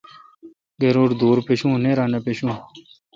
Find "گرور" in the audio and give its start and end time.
0.81-1.09